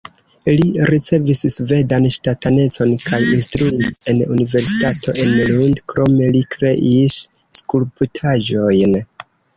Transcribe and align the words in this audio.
Li 0.59 0.63
ricevis 0.91 1.41
svedan 1.55 2.07
ŝtatanecon 2.15 2.93
kaj 3.09 3.19
instruis 3.35 3.91
en 4.13 4.23
universitato 4.37 5.15
en 5.27 5.37
Lund, 5.51 5.83
krome 5.93 6.31
li 6.39 6.43
kreis 6.57 7.19
skulptaĵojn. 7.63 8.99